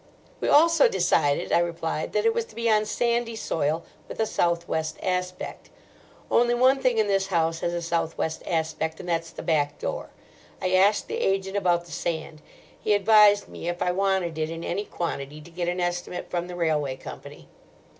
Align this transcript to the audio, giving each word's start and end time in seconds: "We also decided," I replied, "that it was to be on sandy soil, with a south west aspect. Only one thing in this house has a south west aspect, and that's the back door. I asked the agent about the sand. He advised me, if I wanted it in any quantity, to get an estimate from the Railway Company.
"We 0.39 0.47
also 0.47 0.89
decided," 0.89 1.51
I 1.51 1.59
replied, 1.59 2.11
"that 2.13 2.25
it 2.25 2.33
was 2.33 2.45
to 2.45 2.55
be 2.55 2.67
on 2.67 2.85
sandy 2.87 3.35
soil, 3.35 3.83
with 4.07 4.19
a 4.19 4.25
south 4.25 4.67
west 4.67 4.97
aspect. 5.03 5.69
Only 6.31 6.55
one 6.55 6.79
thing 6.79 6.97
in 6.97 7.05
this 7.05 7.27
house 7.27 7.59
has 7.59 7.71
a 7.71 7.83
south 7.83 8.17
west 8.17 8.41
aspect, 8.47 8.99
and 8.99 9.07
that's 9.07 9.29
the 9.29 9.43
back 9.43 9.77
door. 9.77 10.09
I 10.59 10.71
asked 10.73 11.07
the 11.07 11.19
agent 11.21 11.55
about 11.55 11.85
the 11.85 11.91
sand. 11.91 12.41
He 12.79 12.95
advised 12.95 13.47
me, 13.47 13.69
if 13.69 13.79
I 13.79 13.91
wanted 13.91 14.39
it 14.39 14.49
in 14.49 14.63
any 14.63 14.85
quantity, 14.85 15.39
to 15.39 15.51
get 15.51 15.67
an 15.69 15.79
estimate 15.79 16.31
from 16.31 16.47
the 16.47 16.55
Railway 16.55 16.95
Company. 16.95 17.47